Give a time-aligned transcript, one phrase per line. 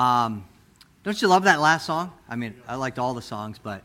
[0.00, 0.46] Um,
[1.02, 2.10] don't you love that last song?
[2.26, 3.84] I mean, I liked all the songs, but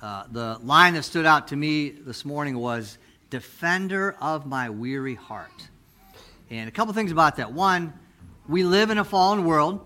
[0.00, 2.98] uh, the line that stood out to me this morning was
[3.30, 5.68] Defender of my weary heart.
[6.50, 7.52] And a couple things about that.
[7.52, 7.92] One,
[8.48, 9.84] we live in a fallen world,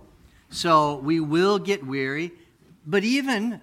[0.50, 2.32] so we will get weary.
[2.86, 3.62] But even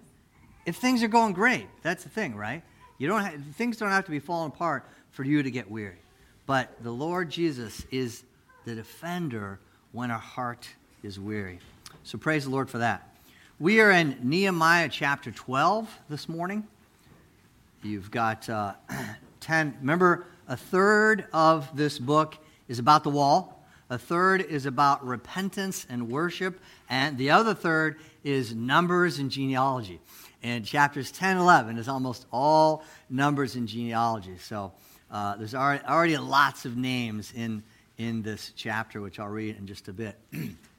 [0.66, 2.64] if things are going great, that's the thing, right?
[2.98, 6.00] You don't have, things don't have to be falling apart for you to get weary.
[6.48, 8.24] But the Lord Jesus is
[8.66, 9.60] the defender
[9.92, 10.68] when our heart
[11.04, 11.60] is weary.
[12.04, 13.08] So praise the Lord for that.
[13.60, 16.66] We are in Nehemiah chapter 12 this morning.
[17.84, 18.74] You've got uh,
[19.42, 19.78] 10.
[19.82, 22.38] Remember, a third of this book
[22.68, 26.60] is about the wall, a third is about repentance and worship,
[26.90, 30.00] and the other third is numbers and genealogy.
[30.42, 34.38] And chapters 10 11 is almost all numbers and genealogy.
[34.40, 34.72] So
[35.12, 37.62] uh, there's already, already lots of names in,
[38.00, 40.18] in this chapter, which I'll read in just a bit.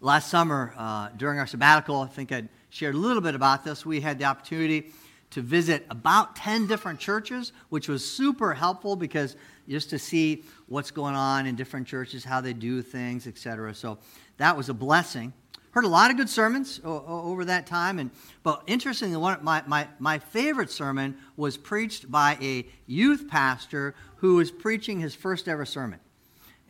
[0.00, 3.86] Last summer, uh, during our sabbatical, I think I shared a little bit about this.
[3.86, 4.92] We had the opportunity
[5.30, 10.90] to visit about 10 different churches, which was super helpful because just to see what's
[10.90, 13.74] going on in different churches, how they do things, etc.
[13.74, 13.98] So
[14.36, 15.32] that was a blessing.
[15.70, 18.10] Heard a lot of good sermons o- over that time, and
[18.42, 24.36] but interestingly, one my, my my favorite sermon was preached by a youth pastor who
[24.36, 26.00] was preaching his first ever sermon,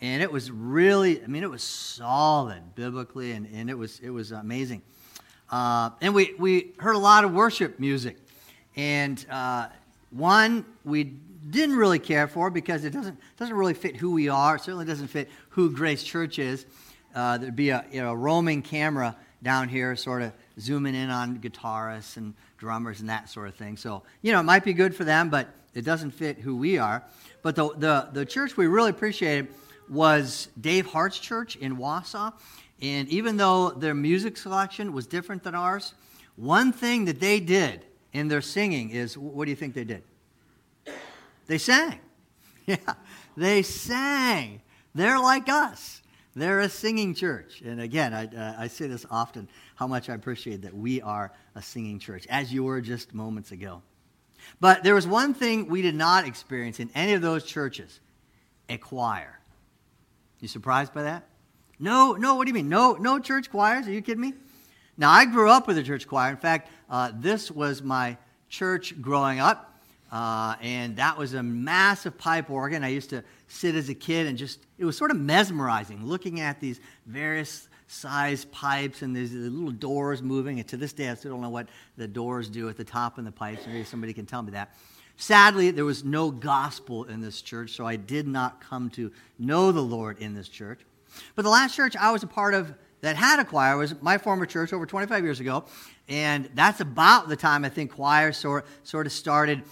[0.00, 4.10] and it was really, I mean, it was solid biblically, and, and it was it
[4.10, 4.82] was amazing.
[5.50, 8.16] Uh, and we we heard a lot of worship music,
[8.76, 9.68] and uh,
[10.10, 11.04] one we
[11.50, 14.56] didn't really care for because it doesn't, doesn't really fit who we are.
[14.56, 16.66] It certainly doesn't fit who Grace Church is.
[17.14, 21.38] Uh, there'd be a you know, roaming camera down here, sort of zooming in on
[21.38, 23.76] guitarists and drummers and that sort of thing.
[23.76, 26.78] So, you know, it might be good for them, but it doesn't fit who we
[26.78, 27.02] are.
[27.42, 29.48] But the, the, the church we really appreciated
[29.88, 32.32] was Dave Hart's church in Wausau.
[32.82, 35.94] And even though their music selection was different than ours,
[36.36, 40.02] one thing that they did in their singing is what do you think they did?
[41.46, 42.00] They sang.
[42.68, 42.94] Yeah,
[43.36, 44.60] they sang.
[44.92, 46.02] They're like us.
[46.34, 47.60] They're a singing church.
[47.60, 51.32] And again, I, uh, I say this often how much I appreciate that we are
[51.54, 53.82] a singing church, as you were just moments ago.
[54.60, 58.00] But there was one thing we did not experience in any of those churches
[58.68, 59.35] a choir.
[60.40, 61.26] You surprised by that?
[61.78, 62.68] No, no, what do you mean?
[62.68, 63.86] No, no church choirs?
[63.86, 64.34] Are you kidding me?
[64.96, 66.30] Now, I grew up with a church choir.
[66.30, 68.16] In fact, uh, this was my
[68.48, 69.74] church growing up.
[70.10, 72.84] Uh, and that was a massive pipe organ.
[72.84, 76.40] I used to sit as a kid and just, it was sort of mesmerizing looking
[76.40, 80.60] at these various size pipes and these little doors moving.
[80.60, 83.18] And to this day, I still don't know what the doors do at the top
[83.18, 83.66] and the pipes.
[83.66, 84.74] Maybe somebody can tell me that.
[85.16, 89.72] Sadly, there was no gospel in this church, so I did not come to know
[89.72, 90.80] the Lord in this church.
[91.34, 94.18] But the last church I was a part of that had a choir was my
[94.18, 95.64] former church over 25 years ago.
[96.08, 99.62] And that's about the time I think choir sort, sort of started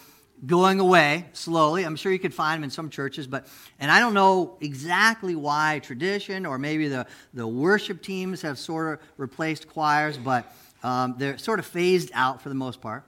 [0.46, 1.84] going away slowly.
[1.84, 3.46] I'm sure you could find them in some churches, but
[3.78, 8.94] and I don't know exactly why tradition or maybe the, the worship teams have sort
[8.94, 10.52] of replaced choirs, but
[10.82, 13.04] um, they're sort of phased out for the most part.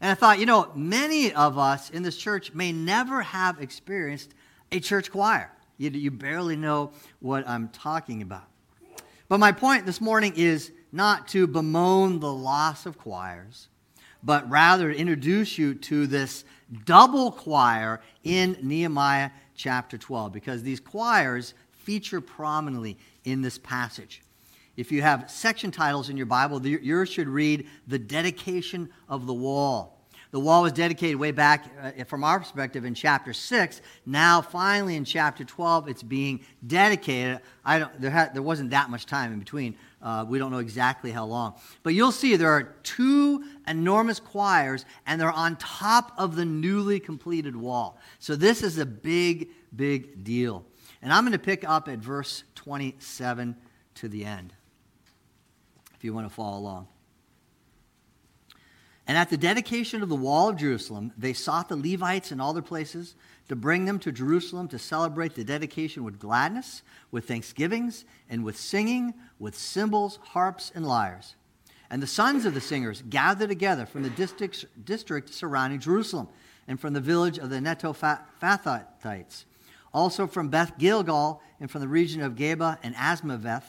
[0.00, 4.32] And I thought, you know, many of us in this church may never have experienced
[4.70, 5.50] a church choir.
[5.76, 8.44] You, you barely know what I'm talking about.
[9.28, 13.68] But my point this morning is not to bemoan the loss of choirs,
[14.22, 16.44] but rather introduce you to this
[16.84, 24.22] double choir in Nehemiah chapter 12 because these choirs feature prominently in this passage.
[24.78, 29.34] If you have section titles in your Bible, yours should read The Dedication of the
[29.34, 29.98] Wall.
[30.30, 33.82] The wall was dedicated way back, uh, from our perspective, in chapter 6.
[34.06, 37.40] Now, finally, in chapter 12, it's being dedicated.
[37.64, 39.74] I don't, there, ha- there wasn't that much time in between.
[40.00, 41.54] Uh, we don't know exactly how long.
[41.82, 47.00] But you'll see there are two enormous choirs, and they're on top of the newly
[47.00, 47.98] completed wall.
[48.20, 50.64] So this is a big, big deal.
[51.02, 53.56] And I'm going to pick up at verse 27
[53.96, 54.52] to the end,
[55.98, 56.86] if you want to follow along.
[59.08, 62.52] And at the dedication of the wall of Jerusalem, they sought the Levites in all
[62.52, 63.14] their places
[63.48, 68.58] to bring them to Jerusalem to celebrate the dedication with gladness, with thanksgivings, and with
[68.58, 71.34] singing, with cymbals, harps, and lyres.
[71.90, 76.28] And the sons of the singers gathered together from the district, district surrounding Jerusalem
[76.68, 79.44] and from the village of the Netophathites,
[79.94, 83.64] also from Beth Gilgal and from the region of Geba and Azmaveth,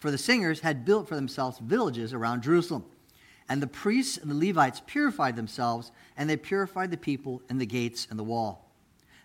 [0.00, 2.84] for the singers had built for themselves villages around Jerusalem.
[3.48, 7.66] And the priests and the Levites purified themselves, and they purified the people and the
[7.66, 8.70] gates and the wall.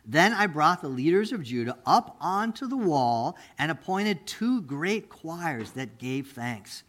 [0.06, 5.10] Then I brought the leaders of Judah up onto the wall and appointed two great
[5.10, 6.84] choirs that gave thanks.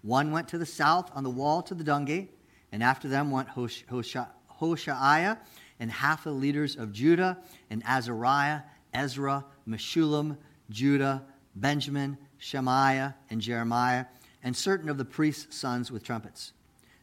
[0.00, 2.30] One went to the south on the wall to the dung gate,
[2.72, 3.84] and after them went Hosh-
[4.60, 5.38] Hoshaiah
[5.80, 7.38] and half the leaders of Judah,
[7.68, 8.60] and Azariah,
[8.92, 10.36] Ezra, Meshullam,
[10.70, 14.06] Judah, Benjamin, Shemaiah, and Jeremiah,
[14.42, 16.52] and certain of the priests' sons with trumpets.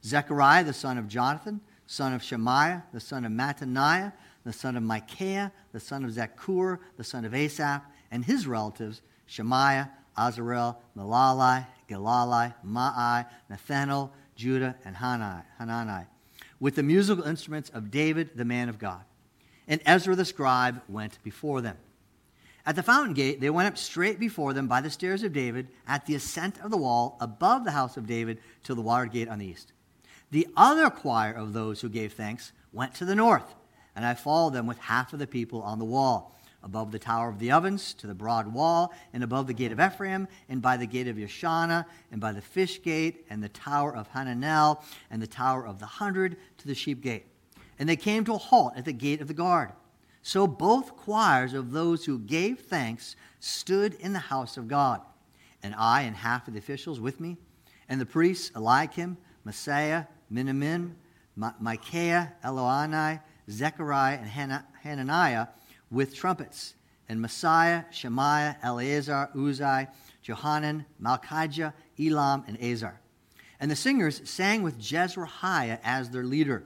[0.04, 4.14] Zechariah, the son of Jonathan, son of Shemaiah, the son of Mattaniah,
[4.44, 9.02] the son of Micaiah, the son of Zaccur, the son of Asaph, and his relatives,
[9.26, 16.06] Shemaiah, Azarel, Milalai, Gilalai, Maai, Nathanael, Judah, and Hanani,
[16.60, 19.04] with the musical instruments of David, the man of God.
[19.68, 21.78] And Ezra the scribe went before them.
[22.66, 25.70] At the fountain gate, they went up straight before them by the stairs of David
[25.88, 29.28] at the ascent of the wall above the house of David to the water gate
[29.28, 29.74] on the east.
[30.30, 33.56] The other choir of those who gave thanks went to the north,
[33.96, 37.30] and I followed them with half of the people on the wall, above the tower
[37.30, 40.78] of the ovens, to the broad wall, and above the gate of Ephraim, and by
[40.78, 45.22] the gate of Yeshana, and by the fish gate, and the tower of Hananel, and
[45.22, 47.26] the tower of the hundred, to the sheep gate.
[47.80, 49.72] And they came to a halt at the gate of the guard.
[50.24, 55.02] So both choirs of those who gave thanks stood in the house of God.
[55.64, 57.38] And I and half of the officials with me,
[57.90, 60.94] and the priests Eliakim, Maaseiah, Miniamin,
[61.36, 65.48] Micaiah, Elioenai, Zechariah, and Hananiah
[65.90, 66.76] with trumpets,
[67.10, 69.88] and Maaseiah, Shemaiah, Eleazar, Uzzi,
[70.22, 73.00] Johanan, Malchijah, Elam, and Ezer.
[73.60, 76.64] And the singers sang with Jezrahiah as their leader.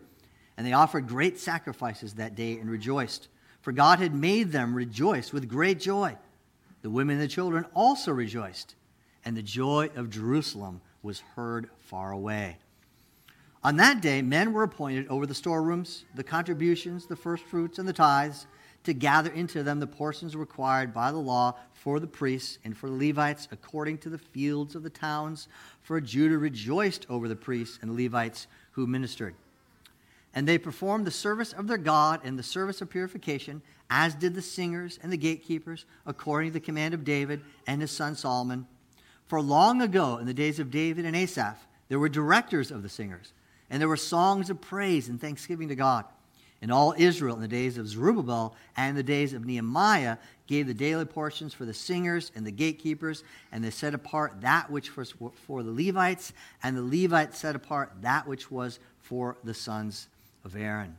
[0.57, 3.27] And they offered great sacrifices that day and rejoiced,
[3.65, 6.15] for God had made them rejoice with great joy.
[6.83, 8.75] The women and the children also rejoiced,
[9.25, 12.59] and the joy of Jerusalem was heard far away.
[13.63, 17.91] On that day, men were appointed over the storerooms, the contributions, the firstfruits, and the
[17.91, 18.45] tithes,
[18.83, 22.87] to gather into them the portions required by the law for the priests and for
[22.87, 25.47] the Levites according to the fields of the towns.
[25.81, 29.33] For Judah rejoiced over the priests and Levites who ministered.
[30.35, 34.35] And they performed the service of their God and the service of purification, as did
[34.35, 38.67] the singers and the gatekeepers, according to the command of David and his son Solomon.
[39.27, 42.89] For long ago, in the days of David and Asaph, there were directors of the
[42.89, 43.31] singers
[43.69, 46.05] and there were songs of praise and thanksgiving to God.
[46.61, 50.17] And all Israel in the days of Zerubbabel and the days of Nehemiah
[50.47, 54.71] gave the daily portions for the singers and the gatekeepers, and they set apart that
[54.71, 56.33] which was for the Levites,
[56.63, 60.07] and the Levites set apart that which was for the sons
[60.45, 60.95] of Aaron.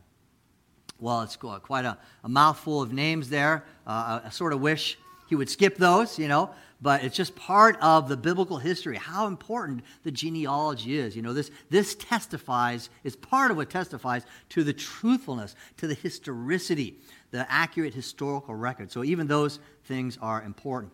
[0.99, 3.63] Well, it's quite a, a mouthful of names there.
[3.85, 4.97] Uh, I, I sort of wish
[5.27, 6.51] he would skip those, you know
[6.81, 11.15] but it's just part of the biblical history, how important the genealogy is.
[11.15, 15.95] You know, this, this testifies, is part of what testifies to the truthfulness, to the
[15.95, 16.95] historicity,
[17.31, 18.91] the accurate historical record.
[18.91, 20.93] So even those things are important.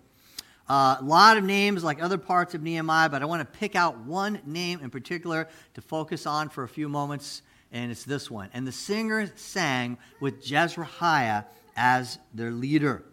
[0.69, 3.75] Uh, a lot of names like other parts of Nehemiah, but I want to pick
[3.75, 7.41] out one name in particular to focus on for a few moments,
[7.73, 8.49] and it's this one.
[8.53, 13.03] And the singers sang with Jezrahiah as their leader.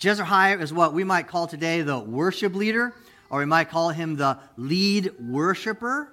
[0.00, 2.94] Jezrahiah is what we might call today the worship leader,
[3.30, 6.08] or we might call him the lead worshiper.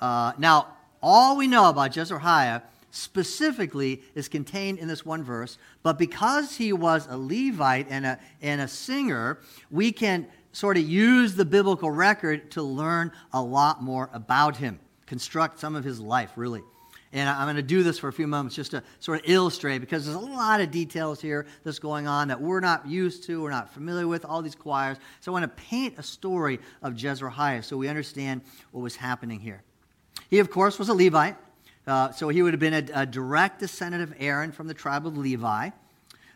[0.00, 0.68] Uh, now,
[1.02, 6.72] all we know about Jezrahiah specifically is contained in this one verse, but because he
[6.72, 9.38] was a Levite and a, and a singer,
[9.70, 14.80] we can sort of use the biblical record to learn a lot more about him,
[15.06, 16.62] construct some of his life, really.
[17.12, 19.78] And I'm going to do this for a few moments just to sort of illustrate
[19.78, 23.42] because there's a lot of details here that's going on that we're not used to,
[23.42, 24.96] we're not familiar with, all these choirs.
[25.20, 29.40] So I want to paint a story of Jezrahiah so we understand what was happening
[29.40, 29.62] here.
[30.28, 31.36] He, of course, was a Levite.
[31.86, 35.06] Uh, so he would have been a, a, direct descendant of Aaron from the tribe
[35.06, 35.70] of Levi.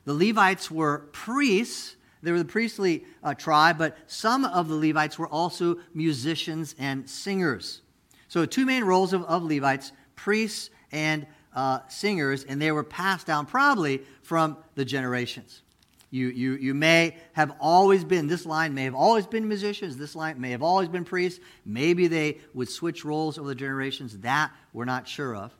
[0.05, 1.95] The Levites were priests.
[2.23, 7.09] They were the priestly uh, tribe, but some of the Levites were also musicians and
[7.09, 7.83] singers.
[8.29, 13.27] So, two main roles of, of Levites priests and uh, singers, and they were passed
[13.27, 15.63] down probably from the generations.
[16.11, 20.15] You, you, you may have always been, this line may have always been musicians, this
[20.15, 21.41] line may have always been priests.
[21.67, 24.19] Maybe they would switch roles over the generations.
[24.19, 25.53] That we're not sure of.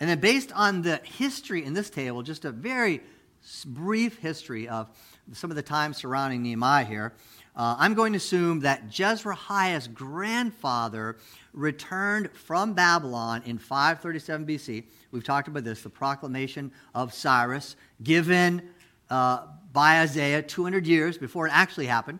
[0.00, 3.02] And then, based on the history in this table, just a very
[3.66, 4.88] brief history of
[5.32, 7.12] some of the times surrounding Nehemiah here,
[7.56, 11.16] uh, I'm going to assume that Jezrahiah's grandfather
[11.52, 14.84] returned from Babylon in 537 BC.
[15.12, 18.70] We've talked about this, the proclamation of Cyrus, given
[19.08, 22.18] uh, by Isaiah 200 years before it actually happened.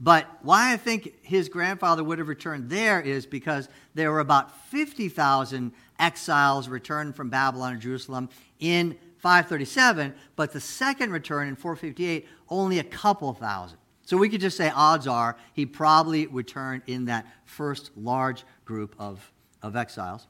[0.00, 4.66] But why I think his grandfather would have returned there is because there were about
[4.66, 12.26] 50,000 exiles returned from Babylon and Jerusalem in 537, but the second return in 458,
[12.48, 13.78] only a couple thousand.
[14.12, 18.94] So we could just say odds are he probably returned in that first large group
[18.98, 20.26] of, of exiles.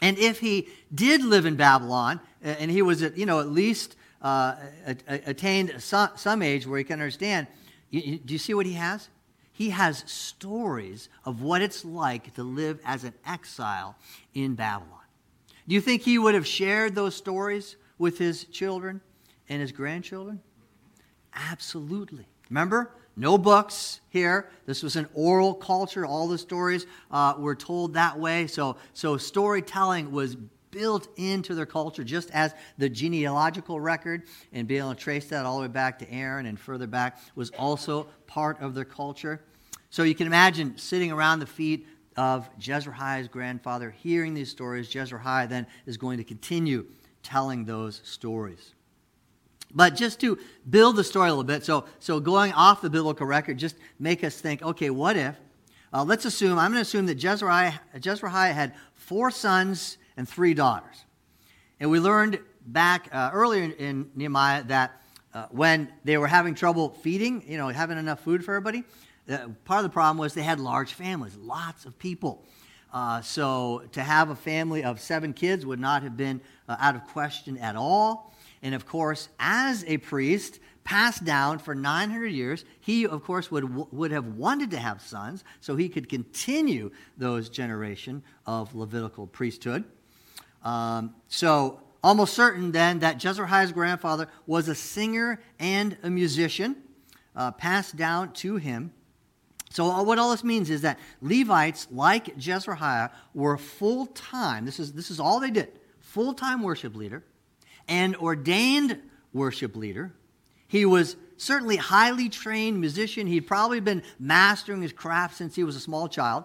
[0.00, 3.94] And if he did live in Babylon, and he was, at, you know, at least
[4.22, 4.56] uh,
[5.06, 7.46] attained some, age where he can understand,
[7.92, 9.08] do you see what he has?
[9.52, 13.94] He has stories of what it's like to live as an exile
[14.34, 14.98] in Babylon.
[15.68, 19.00] Do you think he would have shared those stories with his children
[19.48, 20.40] and his grandchildren?
[21.32, 22.26] Absolutely.
[22.50, 22.92] Remember?
[23.16, 24.50] No books here.
[24.66, 26.04] This was an oral culture.
[26.04, 28.46] All the stories uh, were told that way.
[28.46, 30.36] So, so storytelling was
[30.70, 35.44] built into their culture, just as the genealogical record and being able to trace that
[35.44, 39.42] all the way back to Aaron and further back was also part of their culture.
[39.90, 44.88] So you can imagine sitting around the feet of Jezrahiah's grandfather, hearing these stories.
[44.88, 46.86] Jezrahiah then is going to continue
[47.22, 48.74] telling those stories.
[49.74, 53.26] But just to build the story a little bit, so, so going off the biblical
[53.26, 55.36] record, just make us think okay, what if?
[55.92, 60.54] Uh, let's assume, I'm going to assume that Jezrahiah, Jezrahiah had four sons and three
[60.54, 61.04] daughters.
[61.80, 65.02] And we learned back uh, earlier in, in, Nehemiah that
[65.34, 68.84] uh, when they were having trouble feeding, you know, having enough food for everybody,
[69.28, 72.44] uh, part of the problem was they had large families, lots of people.
[72.92, 76.94] Uh, so to have a family of seven kids would not have been uh, out
[76.94, 78.34] of question at all.
[78.62, 83.92] And of course, as a priest, passed down for 900 years, he, of course, would,
[83.92, 89.84] would have wanted to have sons so he could continue those generation of Levitical priesthood.
[90.64, 96.76] Um, so, almost certain then that Jezrahiah's grandfather was a singer and a musician,
[97.36, 98.92] uh, passed down to him.
[99.70, 104.80] So, uh, what all this means is that Levites, like Jezrahiah, were full time, this
[104.80, 105.68] is, this is all they did,
[106.00, 107.22] full time worship leader,
[107.90, 108.98] and ordained
[109.34, 110.12] worship leader.
[110.68, 113.26] He was certainly highly trained musician.
[113.26, 116.44] He'd probably been mastering his craft since he was a small child.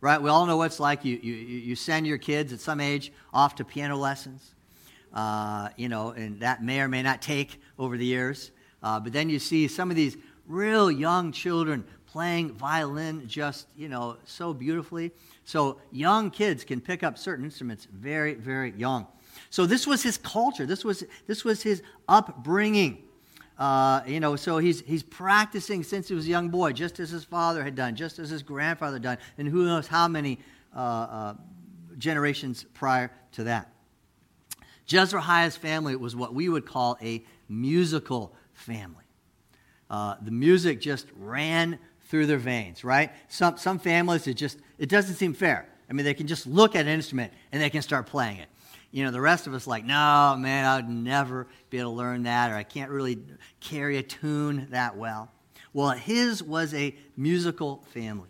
[0.00, 0.22] Right?
[0.22, 1.04] We all know what it's like.
[1.04, 4.54] You, you, you send your kids at some age off to piano lessons,
[5.12, 8.50] uh, you know, and that may or may not take over the years.
[8.82, 13.88] Uh, but then you see some of these real young children playing violin just, you
[13.88, 15.12] know, so beautifully.
[15.44, 19.06] So young kids can pick up certain instruments very, very young.
[19.50, 20.64] So this was his culture.
[20.64, 23.04] This was, this was his upbringing.
[23.58, 27.10] Uh, you know, so he's, he's practicing since he was a young boy, just as
[27.10, 30.38] his father had done, just as his grandfather done, and who knows how many
[30.74, 31.34] uh, uh,
[31.98, 33.70] generations prior to that.
[34.88, 39.04] Jezrahiah's family was what we would call a musical family.
[39.90, 41.78] Uh, the music just ran
[42.08, 43.12] through their veins, right?
[43.28, 45.68] Some, some families, it just, it doesn't seem fair.
[45.88, 48.48] I mean, they can just look at an instrument and they can start playing it.
[48.92, 51.96] You know, the rest of us like, no, man, I would never be able to
[51.96, 53.18] learn that, or I can't really
[53.60, 55.30] carry a tune that well.
[55.72, 58.28] Well, his was a musical family.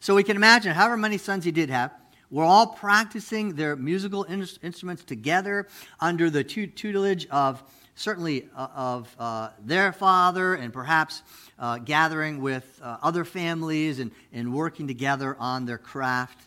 [0.00, 1.92] So we can imagine however many sons he did have,
[2.30, 5.68] were all practicing their musical in- instruments together
[6.00, 7.62] under the tutelage of
[7.94, 11.22] certainly uh, of uh, their father and perhaps
[11.58, 16.46] uh, gathering with uh, other families and, and working together on their craft.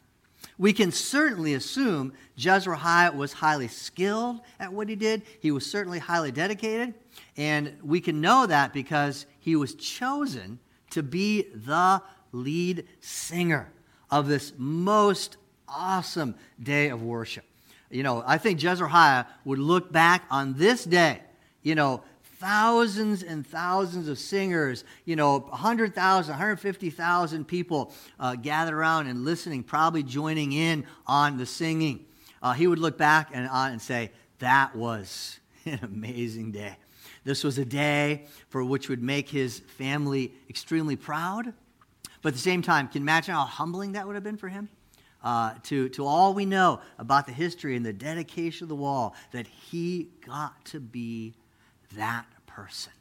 [0.63, 5.23] We can certainly assume Jezrahiah was highly skilled at what he did.
[5.41, 6.93] He was certainly highly dedicated.
[7.35, 10.59] And we can know that because he was chosen
[10.91, 12.01] to be the
[12.31, 13.73] lead singer
[14.09, 15.35] of this most
[15.67, 17.43] awesome day of worship.
[17.89, 21.23] You know, I think Jezrahiah would look back on this day
[21.63, 22.03] you know,
[22.43, 29.63] thousands and thousands of singers, you know, 100,000, 150,000 people uh, gathered around and listening,
[29.63, 32.05] probably joining in on the singing.
[32.41, 36.75] Uh, he would look back and on and say, that was an amazing day.
[37.23, 41.53] This was a day for which would make his family extremely proud.
[42.21, 44.49] But at the same time, can you imagine how humbling that would have been for
[44.49, 44.67] him?
[45.23, 49.15] Uh, to, to all we know about the history and the dedication of the wall,
[49.31, 51.35] that he got to be
[51.95, 52.93] that person,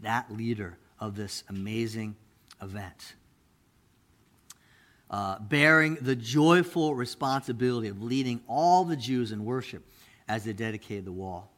[0.00, 2.16] that leader of this amazing
[2.62, 3.14] event.
[5.10, 9.84] Uh, bearing the joyful responsibility of leading all the Jews in worship
[10.28, 11.50] as they dedicated the wall.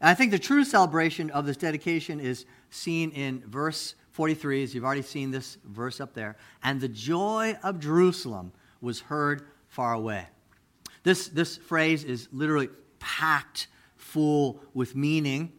[0.00, 4.74] And I think the true celebration of this dedication is seen in verse 43, as
[4.74, 6.36] you've already seen this verse up there.
[6.62, 10.26] And the joy of Jerusalem was heard far away.
[11.04, 15.52] This, this phrase is literally packed full with meaning.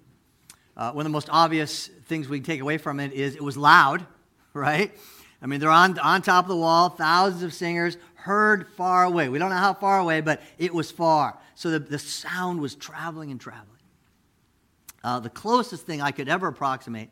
[0.80, 3.44] Uh, one of the most obvious things we can take away from it is it
[3.44, 4.06] was loud,
[4.54, 4.98] right?
[5.42, 9.28] I mean, they're on, on top of the wall, thousands of singers, heard far away.
[9.28, 11.38] We don't know how far away, but it was far.
[11.56, 13.68] So the, the sound was traveling and traveling.
[15.04, 17.10] Uh, the closest thing I could ever approximate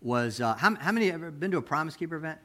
[0.00, 2.38] was uh, how, how, many ever been to a Promise Keeper event?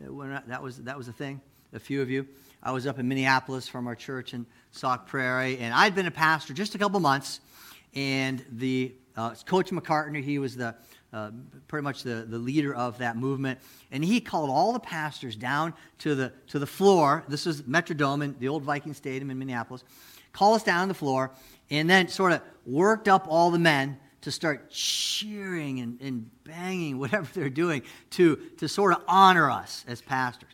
[0.00, 1.40] Uh, that was, that was a thing,
[1.72, 2.24] a few of you.
[2.62, 6.12] I was up in Minneapolis from our church in Sauk Prairie, and I'd been a
[6.12, 7.40] pastor just a couple months,
[7.94, 10.74] and the uh, Coach McCartney, he was the
[11.12, 11.30] uh,
[11.66, 13.58] pretty much the, the leader of that movement.
[13.90, 17.24] And he called all the pastors down to the, to the floor.
[17.28, 19.84] This was Metrodome in the old Viking Stadium in Minneapolis.
[20.32, 21.32] Call us down on the floor,
[21.70, 26.98] and then sort of worked up all the men to start cheering and, and banging,
[27.00, 30.52] whatever they're doing, to, to sort of honor us as pastors.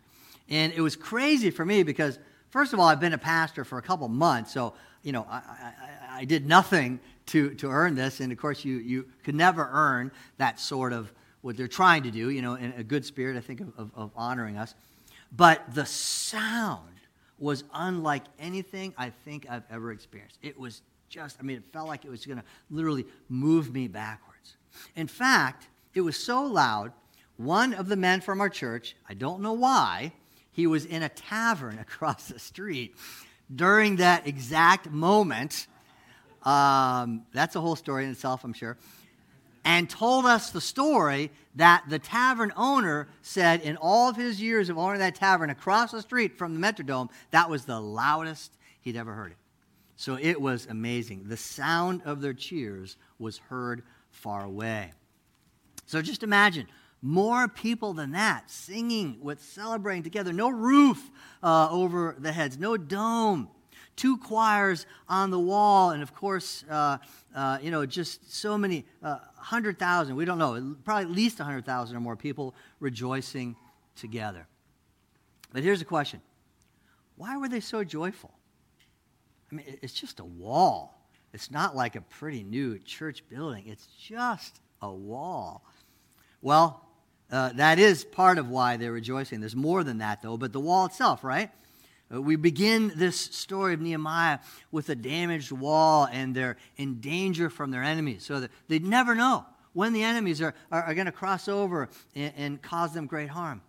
[0.49, 2.19] And it was crazy for me because,
[2.51, 5.37] first of all, I've been a pastor for a couple months, so, you know, I,
[5.37, 5.73] I,
[6.19, 8.21] I did nothing to, to earn this.
[8.21, 12.11] And of course, you, you could never earn that sort of what they're trying to
[12.11, 14.75] do, you know, in a good spirit, I think, of, of, of honoring us.
[15.31, 16.89] But the sound
[17.39, 20.39] was unlike anything I think I've ever experienced.
[20.43, 23.89] It was just, I mean, it felt like it was going to literally move me
[23.89, 24.57] backwards.
[24.97, 26.93] In fact, it was so loud,
[27.37, 30.13] one of the men from our church, I don't know why,
[30.53, 32.97] he was in a tavern across the street
[33.55, 35.67] during that exact moment
[36.45, 38.77] um, that's a whole story in itself, I'm sure.
[39.65, 44.69] And told us the story that the tavern owner said in all of his years
[44.69, 48.97] of owning that tavern across the street from the Metrodome, that was the loudest he'd
[48.97, 49.39] ever heard it.
[49.97, 51.29] So it was amazing.
[51.29, 54.91] The sound of their cheers was heard far away.
[55.87, 56.67] So just imagine
[57.01, 60.33] more people than that singing with celebrating together.
[60.33, 61.11] No roof
[61.43, 63.49] uh, over the heads, no dome
[63.97, 66.99] two choirs on the wall, and of course, uh,
[67.35, 71.97] uh, you know, just so many, uh, 100,000, we don't know, probably at least 100,000
[71.97, 73.57] or more people rejoicing
[73.97, 74.47] together.
[75.53, 76.21] But here's the question
[77.17, 78.33] why were they so joyful?
[79.51, 81.01] I mean, it's just a wall.
[81.33, 85.65] It's not like a pretty new church building, it's just a wall.
[86.43, 86.85] Well,
[87.31, 89.41] uh, that is part of why they're rejoicing.
[89.41, 91.51] There's more than that, though, but the wall itself, right?
[92.13, 94.39] Uh, we begin this story of Nehemiah
[94.71, 98.25] with a damaged wall, and they're in danger from their enemies.
[98.25, 101.89] So that they never know when the enemies are, are, are going to cross over
[102.15, 103.61] and, and, cause them great harm.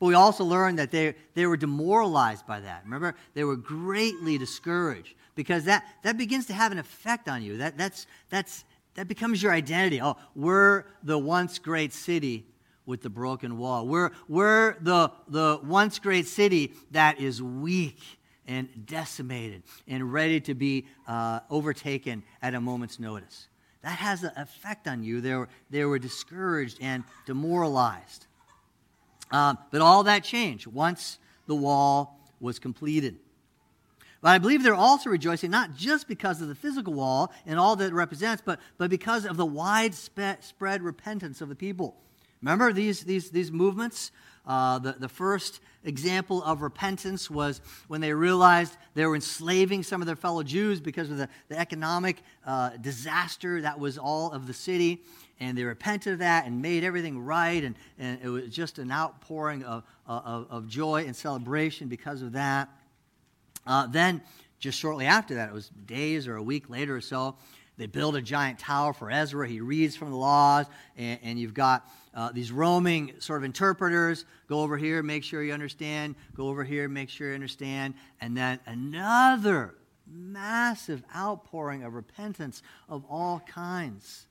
[0.00, 2.82] But we also learn that they, they were demoralized by that.
[2.84, 7.58] Remember, they were greatly discouraged because that, that begins to have an effect on you.
[7.58, 10.00] That, that's, that's, that becomes your identity.
[10.02, 12.46] Oh, we're the once great city
[12.86, 13.86] with the broken wall.
[13.86, 17.98] We're, we're the, the once great city that is weak
[18.46, 23.48] and decimated and ready to be uh, overtaken at a moment's notice.
[23.82, 25.20] That has an effect on you.
[25.20, 28.26] They were, they were discouraged and demoralized.
[29.30, 33.16] Um, but all that changed once the wall was completed.
[34.20, 37.76] But I believe they're also rejoicing not just because of the physical wall and all
[37.76, 41.96] that it represents, but, but because of the widespread repentance of the people.
[42.44, 44.10] Remember these, these, these movements?
[44.46, 50.02] Uh, the, the first example of repentance was when they realized they were enslaving some
[50.02, 54.46] of their fellow Jews because of the, the economic uh, disaster that was all of
[54.46, 55.00] the city.
[55.40, 57.64] And they repented of that and made everything right.
[57.64, 62.32] And, and it was just an outpouring of, of, of joy and celebration because of
[62.32, 62.68] that.
[63.66, 64.20] Uh, then,
[64.58, 67.36] just shortly after that, it was days or a week later or so,
[67.78, 69.48] they build a giant tower for Ezra.
[69.48, 70.66] He reads from the laws,
[70.98, 75.42] and, and you've got uh, these roaming sort of interpreters go over here, make sure
[75.42, 79.74] you understand, go over here, make sure you understand, and then another
[80.06, 84.26] massive outpouring of repentance of all kinds.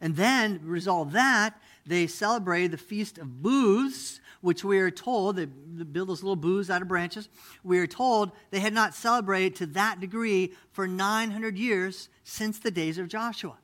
[0.00, 5.46] And then, resolve that, they celebrated the Feast of Booths, which we are told, they
[5.46, 7.28] build those little booths out of branches.
[7.64, 12.70] We are told they had not celebrated to that degree for 900 years since the
[12.70, 13.56] days of Joshua.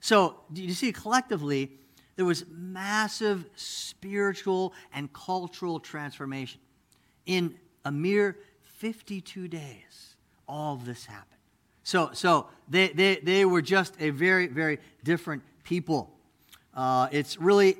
[0.00, 1.72] So, you see collectively,
[2.16, 6.60] there was massive spiritual and cultural transformation.
[7.26, 11.30] In a mere 52 days, all of this happened.
[11.82, 16.10] So, so they, they, they were just a very, very different people.
[16.74, 17.76] Uh, it's really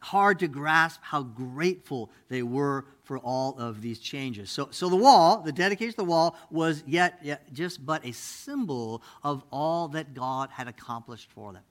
[0.00, 4.50] hard to grasp how grateful they were for all of these changes.
[4.50, 8.12] So, so the wall, the dedication of the wall, was yet, yet just but a
[8.12, 11.62] symbol of all that God had accomplished for them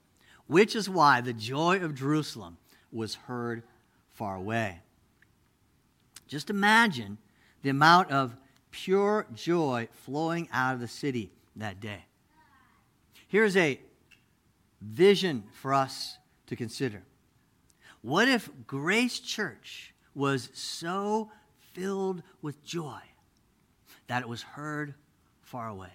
[0.46, 2.58] which is why the joy of Jerusalem
[2.92, 3.62] was heard
[4.08, 4.80] far away.
[6.26, 7.18] Just imagine
[7.62, 8.36] the amount of
[8.70, 12.04] pure joy flowing out of the city that day.
[13.28, 13.80] Here's a
[14.80, 17.02] vision for us to consider.
[18.02, 21.30] What if Grace Church was so
[21.72, 23.00] filled with joy
[24.06, 24.94] that it was heard
[25.42, 25.92] far away?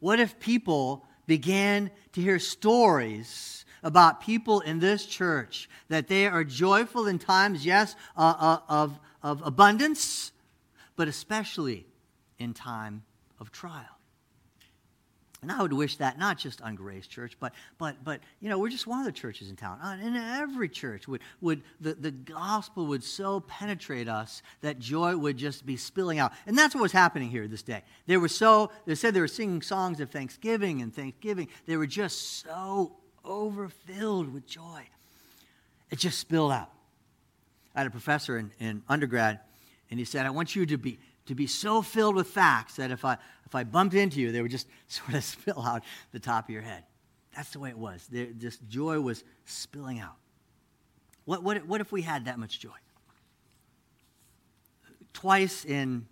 [0.00, 6.42] What if people began to hear stories about people in this church that they are
[6.42, 10.32] joyful in times, yes, uh, uh, of, of abundance,
[10.96, 11.86] but especially
[12.40, 13.04] in time
[13.38, 13.99] of trial.
[15.42, 18.58] And I would wish that not just on Grace Church, but, but, but you know,
[18.58, 19.80] we're just one of the churches in town.
[19.80, 25.16] Uh, in every church, would, would the, the gospel would so penetrate us that joy
[25.16, 26.32] would just be spilling out.
[26.46, 27.82] And that's what was happening here this day.
[28.06, 31.48] They were so, they said they were singing songs of thanksgiving and thanksgiving.
[31.66, 34.82] They were just so overfilled with joy.
[35.90, 36.70] It just spilled out.
[37.74, 39.40] I had a professor in, in undergrad,
[39.90, 40.98] and he said, I want you to be,
[41.30, 43.16] to be so filled with facts that if I,
[43.46, 46.50] if I bumped into you, they would just sort of spill out the top of
[46.52, 46.82] your head.
[47.36, 48.04] That's the way it was.
[48.10, 50.16] There, just joy was spilling out.
[51.26, 52.70] What, what, what if we had that much joy?
[55.12, 56.04] Twice in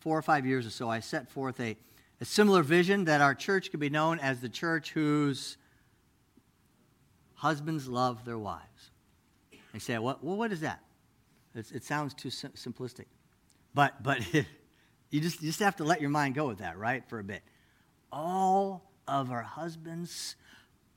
[0.00, 1.76] four or five years or so, I set forth a,
[2.20, 5.58] a similar vision that our church could be known as the church whose
[7.34, 8.90] husbands love their wives.
[9.72, 10.80] They say, well what is that?
[11.54, 13.04] It's, it sounds too sim- simplistic.
[13.74, 14.20] But, but
[15.10, 17.24] You just, you just have to let your mind go with that, right, for a
[17.24, 17.42] bit.
[18.12, 20.36] All of our husbands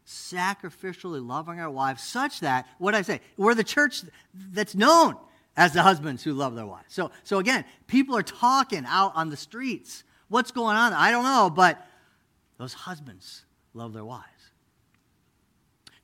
[0.06, 5.18] sacrificially loving our wives, such that, what I say, we're the church that's known
[5.58, 6.94] as the husbands who love their wives.
[6.94, 10.04] So, so again, people are talking out on the streets.
[10.28, 10.94] What's going on?
[10.94, 11.84] I don't know, but
[12.58, 14.28] those husbands love their wives.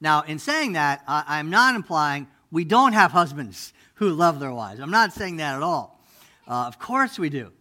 [0.01, 4.53] Now, in saying that, I, I'm not implying we don't have husbands who love their
[4.53, 4.79] wives.
[4.79, 5.98] I'm not saying that at all.
[6.49, 7.51] Uh, of course we do.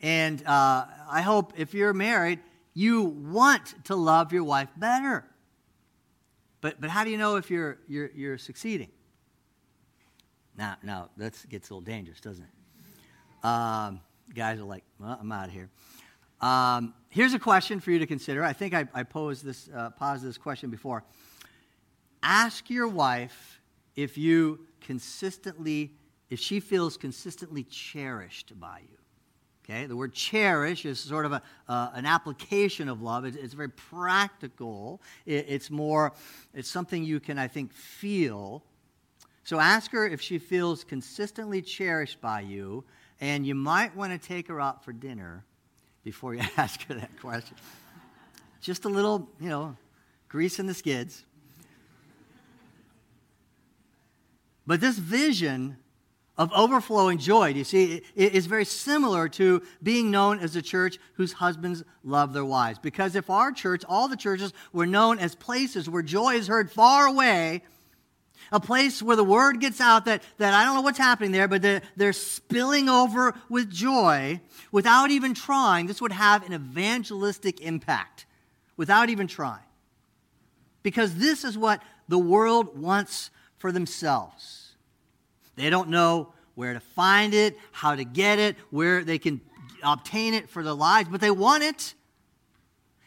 [0.00, 2.40] And uh, I hope if you're married,
[2.72, 5.24] you want to love your wife better.
[6.60, 8.88] But, but how do you know if you're, you're, you're succeeding?
[10.56, 13.46] Now, now that gets a little dangerous, doesn't it?
[13.46, 14.00] Um,
[14.34, 15.70] guys are like, well, I'm out of here.
[16.40, 18.42] Um, here's a question for you to consider.
[18.42, 21.04] I think I, I posed this, uh, posed this question before.
[22.22, 23.60] Ask your wife
[23.94, 25.92] if you consistently,
[26.30, 28.98] if she feels consistently cherished by you.
[29.64, 33.26] Okay, the word cherish is sort of a, uh, an application of love.
[33.26, 35.02] It, it's very practical.
[35.26, 36.14] It, it's more,
[36.54, 38.62] it's something you can, I think, feel.
[39.44, 42.84] So ask her if she feels consistently cherished by you,
[43.20, 45.44] and you might want to take her out for dinner
[46.02, 47.56] before you ask her that question.
[48.62, 49.76] Just a little, you know,
[50.28, 51.24] grease in the skids.
[54.66, 55.76] But this vision
[56.38, 57.52] of overflowing joy.
[57.52, 58.00] Do you see?
[58.14, 62.78] It is very similar to being known as a church whose husbands love their wives.
[62.78, 66.70] Because if our church, all the churches, were known as places where joy is heard
[66.70, 67.62] far away,
[68.52, 71.48] a place where the word gets out that, that I don't know what's happening there,
[71.48, 77.60] but they're, they're spilling over with joy without even trying, this would have an evangelistic
[77.60, 78.26] impact
[78.76, 79.58] without even trying.
[80.82, 84.57] Because this is what the world wants for themselves.
[85.58, 89.40] They don't know where to find it, how to get it, where they can
[89.82, 91.94] obtain it for their lives, but they want it.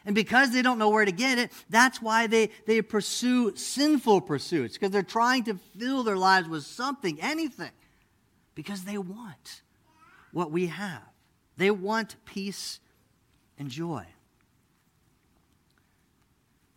[0.04, 4.22] And because they don't know where to get it, that's why they, they pursue sinful
[4.22, 7.70] pursuits, because they're trying to fill their lives with something, anything,
[8.54, 9.62] because they want
[10.32, 11.02] what we have.
[11.56, 12.80] They want peace
[13.58, 14.04] and joy.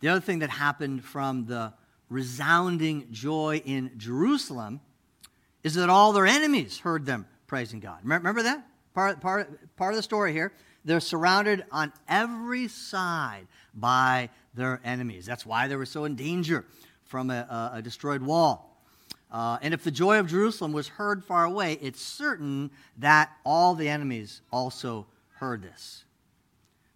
[0.00, 1.72] The other thing that happened from the
[2.08, 4.80] resounding joy in Jerusalem
[5.66, 7.98] is that all their enemies heard them praising God.
[8.04, 8.64] Remember that?
[8.94, 10.52] Part, part, part of the story here.
[10.84, 15.26] They're surrounded on every side by their enemies.
[15.26, 16.64] That's why they were so in danger
[17.02, 18.80] from a, a destroyed wall.
[19.28, 23.74] Uh, and if the joy of Jerusalem was heard far away, it's certain that all
[23.74, 26.04] the enemies also heard this.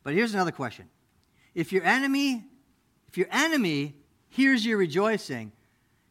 [0.05, 0.89] But here's another question.
[1.57, 2.45] If your enemy,
[3.09, 3.97] if your enemy
[4.29, 5.51] hears you rejoicing,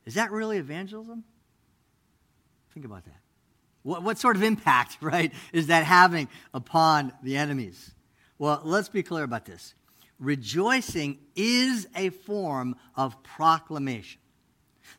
[0.05, 1.23] is that really evangelism?
[2.73, 3.19] Think about that.
[3.83, 7.91] What, what sort of impact, right, is that having upon the enemies?
[8.37, 9.73] Well, let's be clear about this.
[10.19, 14.19] Rejoicing is a form of proclamation.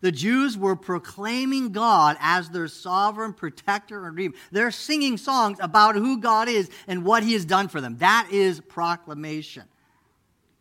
[0.00, 4.34] The Jews were proclaiming God as their sovereign protector and redeemer.
[4.50, 7.96] They're singing songs about who God is and what he has done for them.
[7.98, 9.64] That is proclamation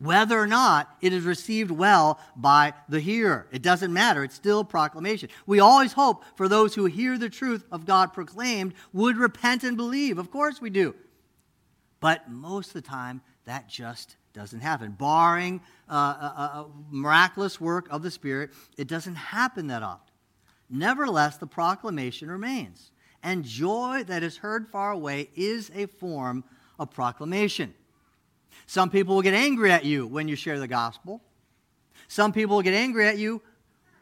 [0.00, 3.46] whether or not it is received well by the hearer.
[3.52, 5.28] It doesn't matter, it's still proclamation.
[5.46, 9.76] We always hope for those who hear the truth of God proclaimed would repent and
[9.76, 10.18] believe.
[10.18, 10.94] Of course we do.
[12.00, 14.92] But most of the time, that just doesn't happen.
[14.92, 20.14] Barring uh, a, a miraculous work of the Spirit, it doesn't happen that often.
[20.70, 22.92] Nevertheless, the proclamation remains.
[23.22, 26.44] And joy that is heard far away is a form
[26.78, 27.74] of proclamation.
[28.70, 31.20] Some people will get angry at you when you share the gospel.
[32.06, 33.42] Some people will get angry at you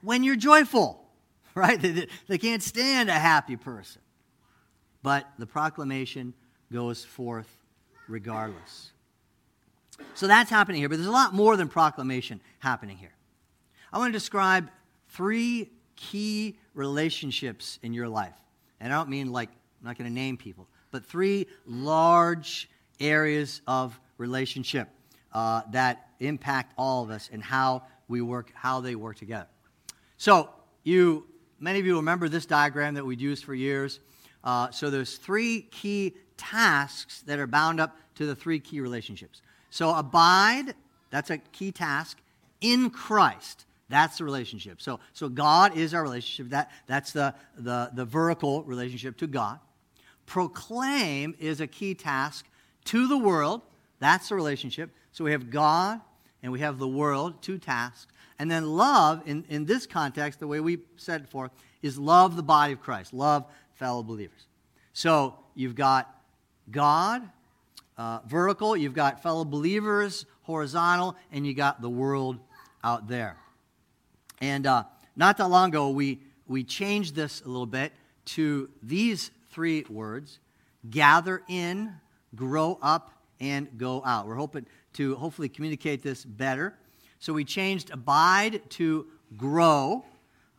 [0.03, 1.09] when you're joyful,
[1.55, 1.81] right?
[1.81, 4.03] They, they can't stand a happy person.
[5.03, 6.35] But the proclamation
[6.71, 7.49] goes forth
[8.09, 8.93] regardless.
[10.13, 13.15] So that's happening here, but there's a lot more than proclamation happening here.
[13.91, 14.69] I want to describe
[15.09, 18.37] three key relationships in your life.
[18.81, 22.69] And I don't mean like, I'm not going to name people, but three large
[23.01, 24.89] areas of relationship
[25.33, 29.49] uh, that impact all of us and how we work, how they work together.
[30.17, 30.51] So,
[30.85, 31.27] you,
[31.61, 34.01] many of you remember this diagram that we've used for years.
[34.43, 39.43] Uh, so, there's three key tasks that are bound up to the three key relationships.
[39.71, 40.75] So, abide,
[41.11, 42.19] that's a key task,
[42.61, 43.65] in Christ.
[43.89, 44.83] That's the relationship.
[44.83, 46.51] So, so God is our relationship.
[46.51, 49.61] That, that's the, the, the vertical relationship to God.
[50.27, 52.47] Proclaim is a key task
[52.87, 53.63] to the world.
[53.99, 54.91] That's the relationship.
[55.13, 56.01] So we have God
[56.43, 58.07] and we have the world, two tasks.
[58.39, 61.51] And then love, in, in this context, the way we said it before,
[61.83, 64.47] is love the body of Christ, love fellow believers.
[64.93, 66.15] So you've got
[66.71, 67.23] God,
[67.97, 72.39] uh, vertical, you've got fellow believers, horizontal, and you got the world
[72.85, 73.37] out there.
[74.41, 74.85] And uh,
[75.17, 77.93] not that long ago, we, we changed this a little bit
[78.27, 80.39] to these three words
[80.91, 81.93] gather in,
[82.35, 84.27] grow up, and go out.
[84.27, 86.75] We're hoping to hopefully communicate this better.
[87.19, 90.05] So we changed abide to grow.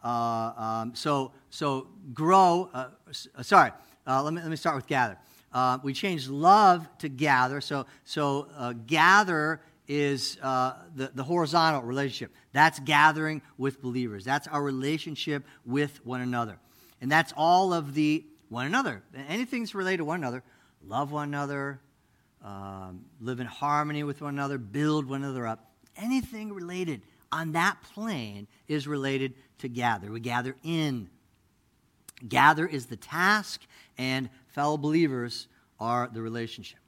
[0.04, 2.90] Uh, um, so, so grow, uh,
[3.42, 3.72] sorry,
[4.08, 5.18] uh, let, me, let me start with gather.
[5.52, 7.60] Uh, we changed love to gather.
[7.62, 12.32] So, so uh, gather is uh, the, the horizontal relationship.
[12.54, 14.24] That's gathering with believers.
[14.24, 16.60] That's our relationship with one another.
[17.02, 19.02] And that's all of the one another.
[19.28, 20.44] Anything's related to one another.
[20.86, 21.82] Love one another,
[22.44, 25.72] um, live in harmony with one another, build one another up.
[25.98, 30.12] Anything related on that plane is related to gather.
[30.12, 31.10] We gather in.
[32.28, 33.62] Gather is the task,
[33.98, 35.48] and fellow believers
[35.80, 36.80] are the relationship.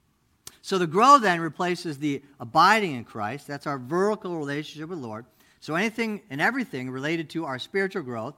[0.60, 3.46] So the grow then replaces the abiding in Christ.
[3.46, 5.26] That's our vertical relationship with the Lord.
[5.60, 8.34] So anything and everything related to our spiritual growth,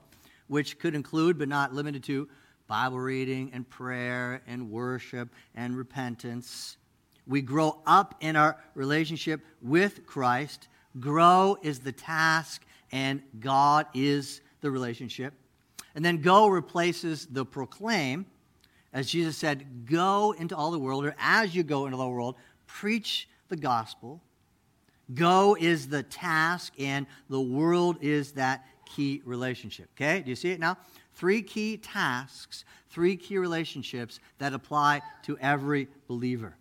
[0.47, 2.27] which could include but not limited to
[2.67, 6.77] Bible reading and prayer and worship and repentance.
[7.27, 10.67] We grow up in our relationship with Christ.
[10.99, 15.33] Grow is the task, and God is the relationship.
[15.95, 18.25] And then go replaces the proclaim,
[18.93, 22.35] as Jesus said, go into all the world, or as you go into the world,
[22.67, 24.21] preach the gospel.
[25.13, 29.89] Go is the task, and the world is that key relationship.
[29.95, 30.21] Okay?
[30.21, 30.77] Do you see it now?
[31.13, 36.55] Three key tasks, three key relationships that apply to every believer.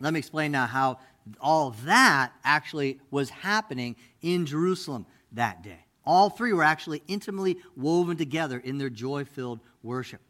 [0.00, 0.98] Let me explain now how
[1.40, 5.84] all that actually was happening in Jerusalem that day.
[6.04, 10.20] All three were actually intimately woven together in their joy filled worship.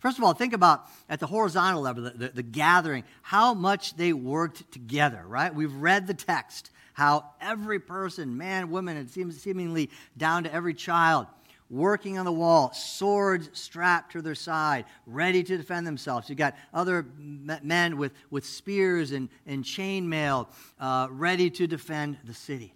[0.00, 3.96] First of all, think about at the horizontal level, the, the, the, gathering, how much
[3.96, 5.54] they worked together, right?
[5.54, 10.72] We've read the text, how every person, man, woman, and seems seemingly down to every
[10.72, 11.26] child,
[11.70, 16.28] working on the wall, swords strapped to their side, ready to defend themselves.
[16.28, 20.48] You've got other men with, with spears and, and chainmail,
[20.80, 22.74] uh, ready to defend the city.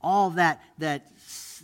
[0.00, 1.06] All that, that,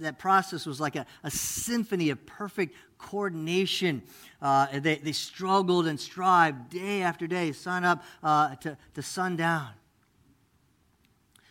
[0.00, 4.02] that process was like a, a symphony of perfect coordination.
[4.40, 9.70] Uh, they, they struggled and strived day after day, sun up uh, to, to sundown.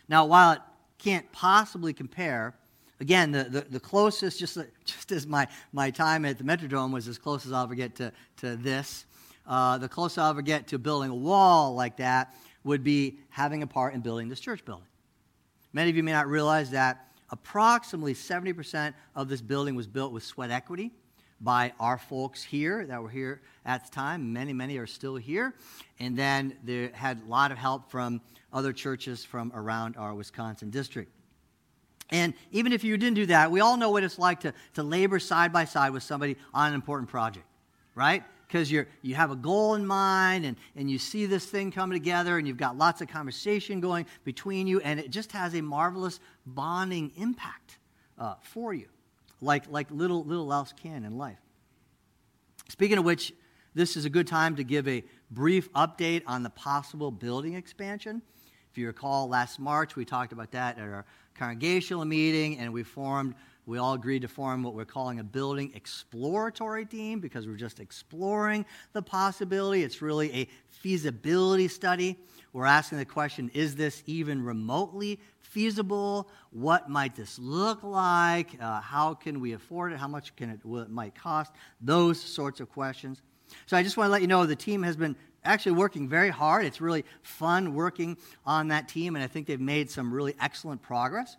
[0.08, 0.60] Now, while it
[0.98, 2.54] can't possibly compare,
[3.02, 7.08] again, the, the, the, closest, just, just as my, my time at the Metrodome was
[7.08, 9.06] as close as I'll ever get to, to this,
[9.46, 13.64] uh, the closest I'll ever get to building a wall like that would be having
[13.64, 14.86] a part in building this church building.
[15.72, 20.22] Many of you may not realize that approximately 70% of this building was built with
[20.22, 20.92] sweat equity
[21.40, 24.32] by our folks here that were here at the time.
[24.32, 25.54] Many, many are still here.
[25.98, 28.20] And then they had a lot of help from
[28.52, 31.10] other churches from around our Wisconsin district.
[32.12, 34.82] And even if you didn't do that, we all know what it's like to, to
[34.82, 37.46] labor side by side with somebody on an important project,
[37.94, 38.22] right?
[38.46, 41.98] Because you you have a goal in mind and, and you see this thing coming
[41.98, 45.62] together and you've got lots of conversation going between you, and it just has a
[45.62, 47.78] marvelous bonding impact
[48.18, 48.86] uh, for you
[49.42, 51.38] like, like little, little else can in life.
[52.68, 53.32] Speaking of which,
[53.74, 58.22] this is a good time to give a brief update on the possible building expansion.
[58.70, 62.82] If you recall, last March we talked about that at our congregational meeting, and we
[62.82, 67.54] formed We all agreed to form what we're calling a building exploratory team because we're
[67.54, 69.84] just exploring the possibility.
[69.84, 72.18] It's really a feasibility study.
[72.52, 76.28] We're asking the question is this even remotely feasible?
[76.50, 78.60] What might this look like?
[78.60, 79.98] Uh, how can we afford it?
[79.98, 81.52] How much can it, will it might cost?
[81.80, 83.22] Those sorts of questions.
[83.66, 85.14] So I just want to let you know the team has been
[85.44, 86.64] actually working very hard.
[86.64, 90.82] It's really fun working on that team, and I think they've made some really excellent
[90.82, 91.36] progress.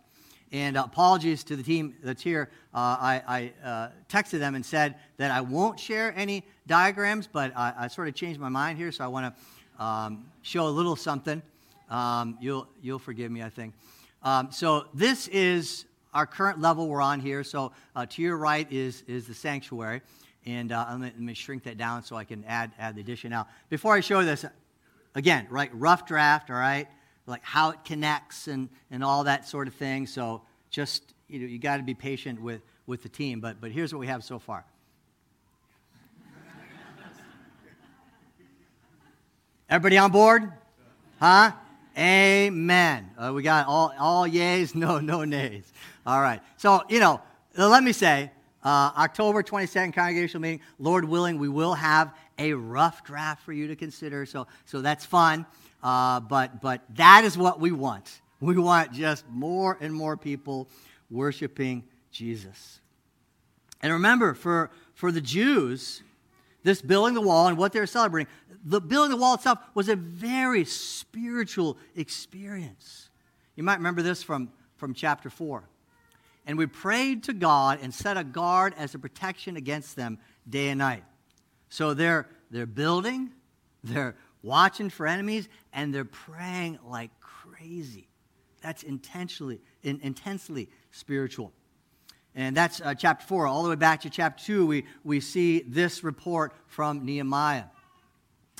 [0.52, 2.48] And uh, apologies to the team that's here.
[2.72, 7.52] Uh, I, I uh, texted them and said that I won't share any diagrams, but
[7.56, 10.70] I, I sort of changed my mind here, so I want to um, show a
[10.70, 11.42] little something.
[11.90, 13.74] Um, you'll, you'll forgive me, I think.
[14.22, 17.42] Um, so this is our current level we're on here.
[17.42, 20.02] So uh, to your right is, is the sanctuary.
[20.46, 23.46] And uh, let, me, shrink that down so I can add, add the addition now.
[23.70, 24.44] Before I show this,
[25.14, 26.86] again, right, rough draft, all right?
[27.26, 30.06] Like how it connects and, and all that sort of thing.
[30.06, 33.40] So just, you know, you got to be patient with, with the team.
[33.40, 34.64] But, but here's what we have so far.
[39.70, 40.52] Everybody on board?
[41.18, 41.52] Huh?
[41.96, 43.10] Amen.
[43.16, 45.72] Uh, we got all, all yays, no, no nays.
[46.06, 46.40] All right.
[46.58, 47.22] So, you know,
[47.56, 48.30] let me say,
[48.64, 50.60] uh, October 22nd congregational meeting.
[50.78, 54.26] Lord willing, we will have a rough draft for you to consider.
[54.26, 55.46] So, so that's fun.
[55.82, 58.20] Uh, but, but that is what we want.
[58.40, 60.68] We want just more and more people
[61.08, 62.80] worshiping Jesus.
[63.80, 66.02] And remember, for, for the Jews,
[66.62, 68.30] this building the wall and what they're celebrating,
[68.62, 73.08] the building the wall itself was a very spiritual experience.
[73.56, 75.64] You might remember this from, from chapter 4
[76.46, 80.68] and we prayed to God and set a guard as a protection against them day
[80.68, 81.04] and night.
[81.70, 83.30] So they're, they're building,
[83.82, 88.08] they're watching for enemies, and they're praying like crazy.
[88.60, 91.52] That's intentionally, in, intensely spiritual.
[92.34, 93.46] And that's uh, chapter 4.
[93.46, 97.64] All the way back to chapter 2, we, we see this report from Nehemiah.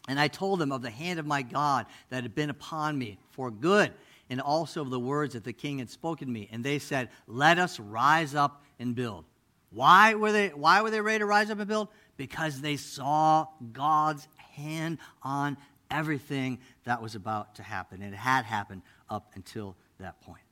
[0.06, 3.18] And I told them of the hand of my God that had been upon me
[3.30, 3.92] for good
[4.30, 6.48] and also of the words that the king had spoken to me.
[6.50, 9.24] And they said, Let us rise up and build.
[9.70, 11.88] Why were they, why were they ready to rise up and build?
[12.16, 15.56] Because they saw God's hand on
[15.90, 18.02] everything that was about to happen.
[18.02, 20.42] And it had happened up until that point.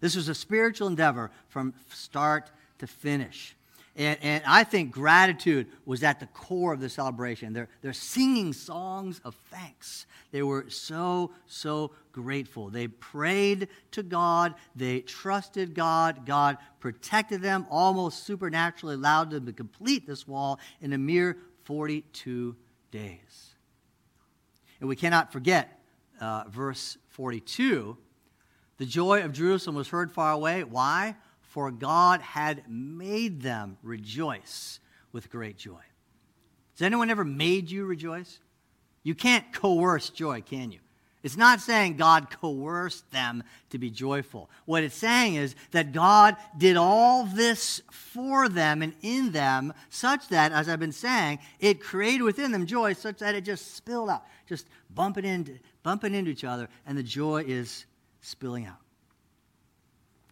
[0.00, 3.56] This was a spiritual endeavor from start to finish.
[3.96, 7.52] And, and, I think gratitude was at the core of the celebration.
[7.52, 10.06] They're, they're singing songs of thanks.
[10.32, 12.70] They were so, so grateful.
[12.70, 14.54] They prayed to God.
[14.74, 16.26] They trusted God.
[16.26, 22.56] God protected them, almost supernaturally allowed them to complete this wall in a mere 42
[22.90, 23.54] days.
[24.80, 25.80] And we cannot forget
[26.20, 27.96] uh, verse 42
[28.76, 30.64] the joy of Jerusalem was heard far away.
[30.64, 31.16] Why?
[31.54, 34.80] For God had made them rejoice
[35.12, 35.82] with great joy.
[36.72, 38.40] Has anyone ever made you rejoice?
[39.04, 40.80] You can't coerce joy, can you?
[41.22, 44.50] It's not saying God coerced them to be joyful.
[44.64, 50.26] What it's saying is that God did all this for them and in them, such
[50.30, 54.10] that, as I've been saying, it created within them joy, such that it just spilled
[54.10, 57.86] out, just bumping into, bumping into each other, and the joy is
[58.22, 58.83] spilling out.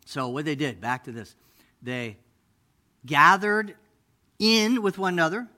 [0.04, 1.34] So, what they did, back to this,
[1.82, 2.18] they
[3.06, 3.74] gathered
[4.38, 5.48] in with one another.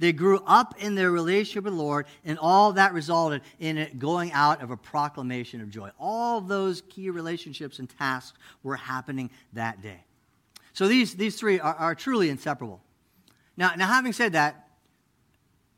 [0.00, 3.98] They grew up in their relationship with the Lord, and all that resulted in it
[3.98, 5.90] going out of a proclamation of joy.
[5.98, 10.04] All those key relationships and tasks were happening that day.
[10.72, 12.82] So these, these three are, are truly inseparable.
[13.56, 14.68] Now, now, having said that,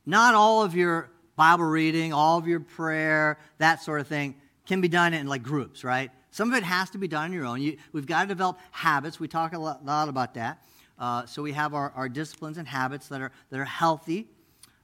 [0.07, 4.81] not all of your Bible reading, all of your prayer, that sort of thing, can
[4.81, 6.11] be done in like groups, right?
[6.37, 7.63] Some of it has to be done on your own.
[7.63, 9.19] You, we've got to develop habits.
[9.19, 10.63] We talk a lot, lot about that.
[10.99, 14.29] Uh, so we have our, our disciplines and habits that are, that are healthy.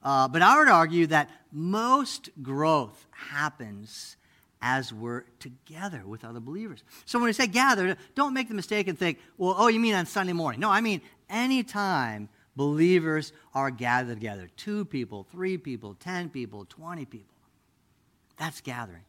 [0.02, 4.16] Uh, but I would argue that most growth happens
[4.62, 6.84] as we're together with other believers.
[7.04, 9.92] So when we say gather, don't make the mistake and think, well, oh, you mean
[9.92, 10.58] on Sunday morning.
[10.58, 17.04] No, I mean anytime believers are gathered together two people, three people, 10 people, 20
[17.04, 17.34] people.
[18.38, 19.04] That's gathering.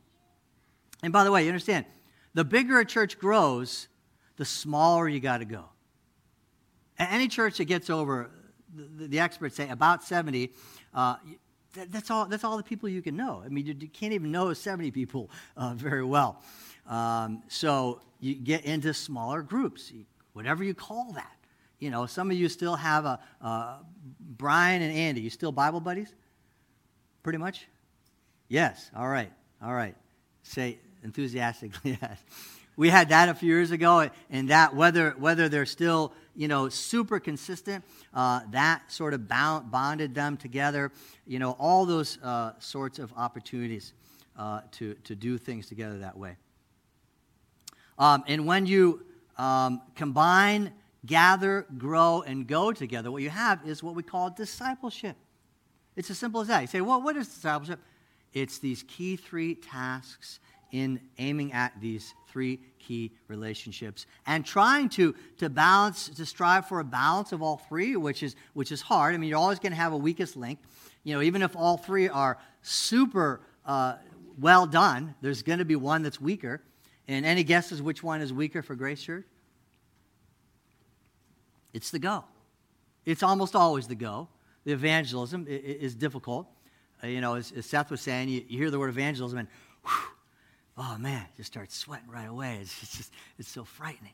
[1.02, 1.86] And by the way, you understand,
[2.34, 3.88] the bigger a church grows,
[4.38, 5.66] the smaller you got to go.
[6.98, 8.30] Any church that gets over,
[8.76, 10.52] the, the experts say about 70,
[10.94, 11.16] uh,
[11.74, 13.42] that, that's, all, that's all the people you can know.
[13.44, 16.42] I mean, you, you can't even know 70 people uh, very well.
[16.88, 19.92] Um, so you get into smaller groups,
[20.34, 21.36] whatever you call that.
[21.80, 23.78] You know, some of you still have a uh,
[24.38, 25.22] Brian and Andy.
[25.22, 26.14] You still Bible buddies?
[27.24, 27.68] Pretty much?
[28.48, 28.90] Yes.
[28.96, 29.32] All right.
[29.62, 29.96] All right.
[30.44, 32.24] Say enthusiastically yes.
[32.76, 36.70] we had that a few years ago, and that whether whether they're still you know
[36.70, 37.84] super consistent,
[38.14, 40.92] uh, that sort of bound, bonded them together.
[41.28, 43.94] You know, all those uh, sorts of opportunities
[44.38, 46.38] uh, to to do things together that way.
[47.98, 49.06] Um, and when you
[49.38, 50.72] um, combine,
[51.06, 55.16] gather, grow, and go together, what you have is what we call discipleship.
[55.96, 56.62] It's as simple as that.
[56.62, 57.80] You say, well, what is discipleship?
[58.34, 60.40] It's these key three tasks
[60.74, 66.80] in aiming at these three key relationships and trying to, to balance, to strive for
[66.80, 69.14] a balance of all three, which is, which is hard.
[69.14, 70.60] I mean, you're always going to have a weakest link.
[71.04, 73.96] You know, even if all three are super uh,
[74.40, 76.60] well done, there's going to be one that's weaker.
[77.08, 79.26] And any guesses which one is weaker for Grace Church?
[81.72, 82.24] It's the go.
[83.06, 84.28] It's almost always the go.
[84.64, 86.48] The evangelism is difficult.
[87.04, 89.48] Uh, you know, as, Seth was saying, you, hear the word evangelism and,
[89.84, 90.13] whew,
[90.78, 92.60] oh man, just starts sweating right away.
[92.62, 94.14] It's just, it's so frightening.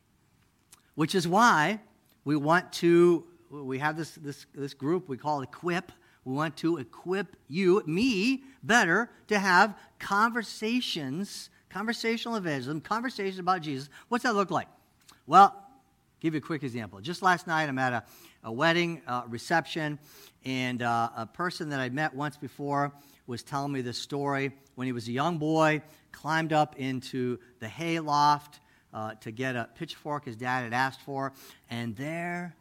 [0.95, 1.79] Which is why
[2.25, 5.91] we want to, we have this, this, this group we call Equip.
[6.25, 13.89] We want to equip you, me, better to have conversations, conversational evangelism, conversations about Jesus.
[14.09, 14.67] What's that look like?
[15.25, 15.55] Well,
[16.19, 16.99] give you a quick example.
[16.99, 18.03] Just last night, I'm at a,
[18.43, 19.97] a wedding uh, reception,
[20.45, 22.91] and uh, a person that I'd met once before
[23.25, 24.51] was telling me this story.
[24.75, 25.81] When he was a young boy,
[26.11, 28.59] climbed up into the hay loft
[28.93, 31.33] uh, to get a pitchfork his dad had asked for,
[31.69, 32.55] and there,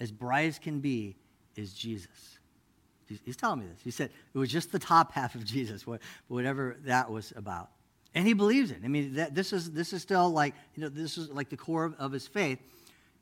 [0.00, 1.16] as bright as can be,
[1.56, 2.38] is Jesus.
[3.06, 3.80] He's, he's telling me this.
[3.82, 5.84] He said it was just the top half of Jesus,
[6.28, 7.70] whatever that was about.
[8.14, 8.78] And he believes it.
[8.84, 11.56] I mean, that, this, is, this is still like, you know, this is like the
[11.56, 12.58] core of, of his faith.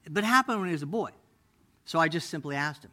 [0.08, 1.10] But it happened when he was a boy.
[1.84, 2.90] So I just simply asked him,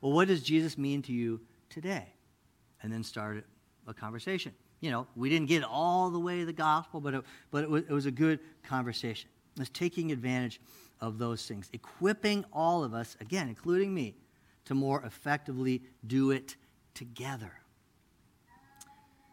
[0.00, 2.06] Well, what does Jesus mean to you today?
[2.82, 3.44] And then started
[3.86, 4.52] a conversation.
[4.80, 7.70] You know, we didn't get all the way to the gospel, but it, but it
[7.70, 9.30] was, it was a good conversation.
[9.58, 10.60] It's taking advantage
[11.00, 14.14] of those things, equipping all of us, again, including me,
[14.66, 16.56] to more effectively do it
[16.94, 17.52] together.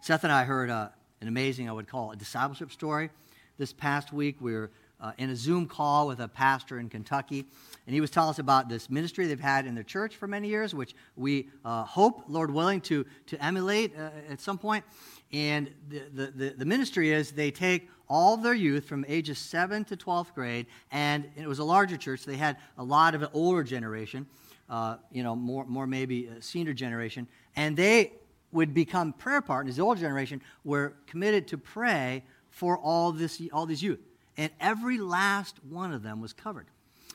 [0.01, 0.89] Seth and I heard uh,
[1.21, 3.09] an amazing, I would call it, a discipleship story.
[3.57, 4.71] This past week, we were
[5.03, 7.45] uh, in a Zoom call with a pastor in Kentucky.
[7.85, 10.47] And he was telling us about this ministry they've had in their church for many
[10.47, 14.85] years, which we uh, hope, Lord willing, to, to emulate uh, at some point.
[15.33, 19.83] And the, the, the, ministry is they take all of their youth from ages 7
[19.85, 22.21] to 12th grade, and it was a larger church.
[22.21, 24.25] So they had a lot of an older generation,
[24.69, 28.13] uh, you know, more, more maybe senior generation, and they
[28.53, 29.75] would become prayer partners.
[29.75, 33.99] The older generation were committed to pray for all, this, all these youth
[34.38, 36.67] and every last one of them was covered.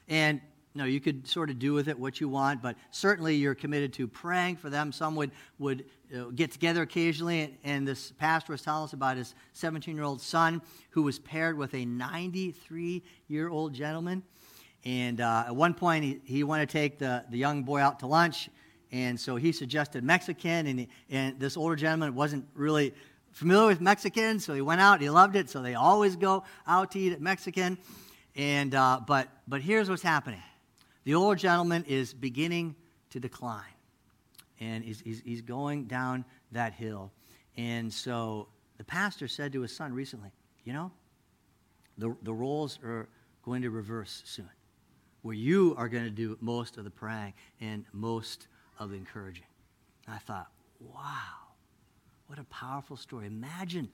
[0.09, 0.41] And
[0.75, 3.55] you know, you could sort of do with it what you want, but certainly you're
[3.55, 4.93] committed to praying for them.
[4.93, 9.17] Some would, would uh, get together occasionally, and, and, this pastor was telling us about
[9.17, 14.23] his 17 year old son who was paired with a 93 year old gentleman.
[14.85, 17.99] And uh, at one point, he, he wanted to take the, the young boy out
[18.01, 18.49] to lunch,
[18.91, 22.95] and so he suggested Mexican, and, he, and this older gentleman wasn't really
[23.33, 25.01] familiar with Mexican, so he went out.
[25.01, 27.79] He loved it, so they always go out to eat at Mexican.
[28.37, 30.43] And uh, but but here's what's happening:
[31.05, 32.77] the older gentleman is beginning
[33.11, 33.63] to decline,
[34.61, 37.11] and he's, he's, he's going down that hill.
[37.57, 40.31] And so the pastor said to his son recently,
[40.65, 40.93] "You know,
[41.97, 43.09] the the roles are
[43.43, 44.51] going to reverse soon,
[45.23, 48.49] where you are going to do most of the praying and most
[48.79, 49.47] of the encouraging."
[50.07, 50.47] And I thought,
[50.81, 51.48] wow
[52.29, 53.27] what a powerful story.
[53.27, 53.89] Imagine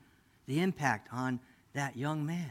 [0.46, 1.40] the impact on
[1.72, 2.50] that young man.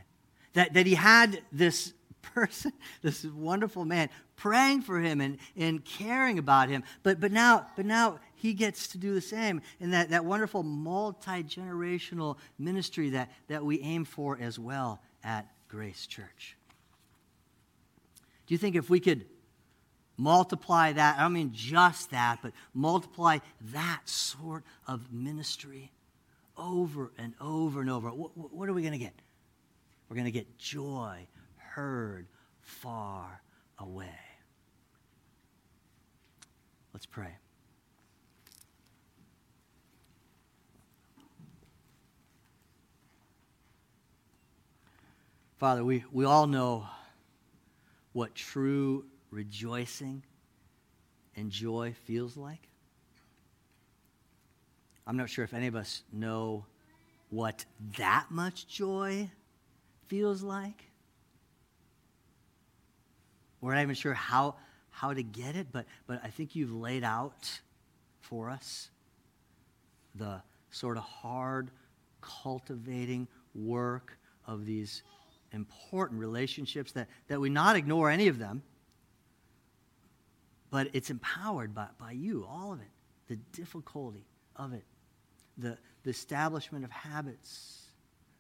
[0.54, 2.72] That, that he had this person,
[3.02, 6.84] this wonderful man, praying for him and, and caring about him.
[7.04, 10.64] But, but, now, but now he gets to do the same in that, that wonderful
[10.64, 16.56] multi generational ministry that, that we aim for as well at Grace Church.
[18.48, 19.26] Do you think if we could
[20.18, 21.18] Multiply that.
[21.18, 23.40] I don't mean just that, but multiply
[23.74, 25.92] that sort of ministry
[26.56, 28.10] over and over and over.
[28.10, 29.14] What, what are we going to get?
[30.08, 32.28] We're going to get joy heard
[32.62, 33.42] far
[33.80, 34.08] away.
[36.94, 37.36] Let's pray.
[45.58, 46.86] Father, we, we all know
[48.12, 50.24] what true rejoicing
[51.36, 52.70] and joy feels like?
[55.06, 56.66] I'm not sure if any of us know
[57.30, 57.66] what
[57.98, 59.30] that much joy
[60.08, 60.84] feels like.
[63.60, 64.56] We're not even sure how,
[64.92, 67.60] how to get it, but, but I think you've laid out
[68.22, 68.90] for us
[70.16, 71.72] the sort of hard,
[72.22, 75.04] cultivating work of these
[75.52, 78.62] important relationships, that, that we not ignore any of them,
[80.74, 82.90] but it's empowered by, by you, all of it,
[83.28, 84.84] the difficulty of it,
[85.56, 87.90] the, the establishment of habits,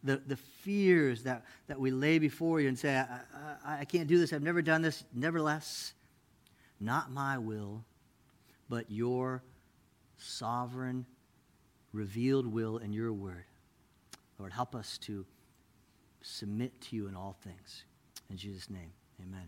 [0.04, 3.20] the, the fears that, that we lay before you and say, I,
[3.64, 5.94] I, I can't do this, I've never done this, nevertheless,
[6.80, 7.86] not my will,
[8.68, 9.44] but your
[10.18, 11.06] sovereign,
[11.92, 13.46] revealed will and your word.
[14.40, 15.24] Lord, help us to
[16.24, 17.84] submit to you in all things.
[18.32, 19.48] In Jesus' name, amen.